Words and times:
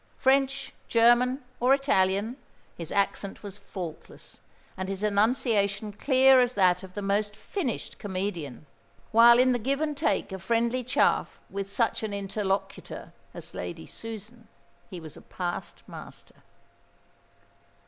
French, 0.17 0.73
German, 0.87 1.43
or 1.59 1.75
Italian, 1.75 2.35
his 2.75 2.91
accent 2.91 3.43
was 3.43 3.59
faultless, 3.59 4.39
and 4.75 4.89
his 4.89 5.03
enunciation 5.03 5.93
clear 5.93 6.39
as 6.39 6.55
that 6.55 6.81
of 6.81 6.95
the 6.95 7.03
most 7.03 7.35
finished 7.35 7.99
comedian; 7.99 8.65
while 9.11 9.37
in 9.37 9.51
the 9.51 9.59
give 9.59 9.79
and 9.79 9.95
take 9.95 10.31
of 10.31 10.41
friendly 10.41 10.83
chaff 10.83 11.39
with 11.51 11.71
such 11.71 12.01
an 12.01 12.15
interlocutor 12.15 13.13
as 13.35 13.53
Lady 13.53 13.85
Susan, 13.85 14.47
he 14.89 14.99
was 14.99 15.15
a 15.15 15.21
past 15.21 15.83
master. 15.87 16.41